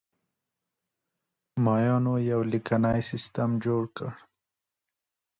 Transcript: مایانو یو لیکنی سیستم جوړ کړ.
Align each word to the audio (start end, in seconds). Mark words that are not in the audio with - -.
مایانو 1.63 2.15
یو 2.31 2.41
لیکنی 2.51 2.99
سیستم 3.11 3.49
جوړ 3.65 3.83
کړ. 3.95 4.09